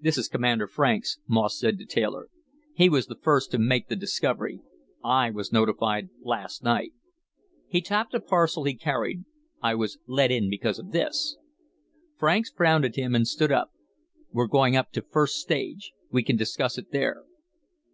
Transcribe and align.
"This 0.00 0.16
is 0.16 0.28
Commander 0.28 0.66
Franks," 0.66 1.18
Moss 1.28 1.58
said 1.58 1.76
to 1.78 1.84
Taylor. 1.84 2.28
"He 2.72 2.88
was 2.88 3.04
the 3.06 3.18
first 3.20 3.50
to 3.50 3.58
make 3.58 3.88
the 3.88 3.96
discovery. 3.96 4.62
I 5.04 5.28
was 5.30 5.52
notified 5.52 6.08
last 6.22 6.64
night." 6.64 6.94
He 7.66 7.82
tapped 7.82 8.14
a 8.14 8.20
parcel 8.20 8.64
he 8.64 8.72
carried. 8.72 9.26
"I 9.62 9.74
was 9.74 9.98
let 10.06 10.30
in 10.30 10.48
because 10.48 10.78
of 10.78 10.92
this." 10.92 11.36
Franks 12.16 12.50
frowned 12.50 12.86
at 12.86 12.96
him 12.96 13.14
and 13.14 13.28
stood 13.28 13.52
up. 13.52 13.72
"We're 14.32 14.46
going 14.46 14.74
up 14.74 14.90
to 14.92 15.02
first 15.02 15.34
stage. 15.36 15.92
We 16.10 16.22
can 16.22 16.36
discuss 16.38 16.78
it 16.78 16.90
there." 16.90 17.24